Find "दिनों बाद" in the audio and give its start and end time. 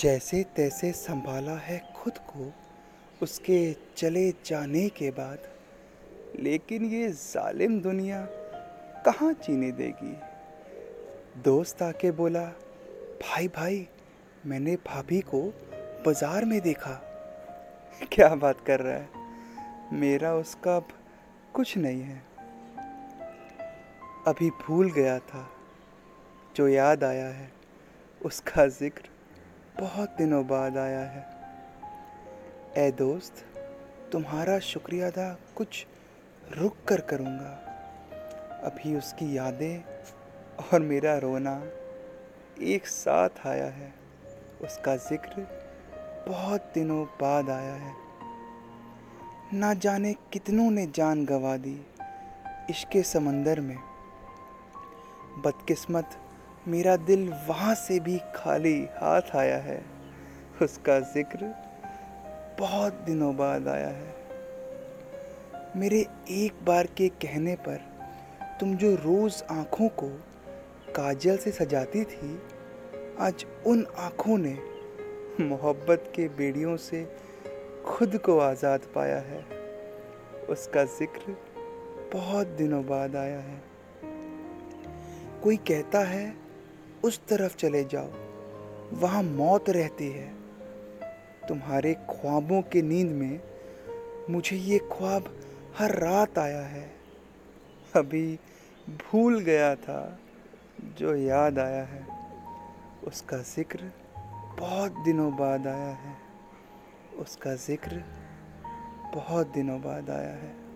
30.18-30.76, 46.74-47.50, 63.06-63.68, 82.58-83.16, 104.92-105.66, 109.46-110.10